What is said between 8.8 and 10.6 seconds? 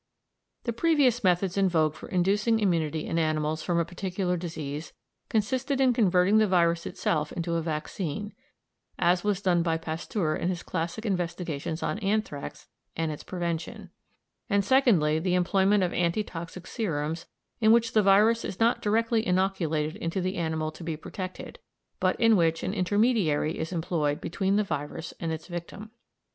as was done by Pasteur in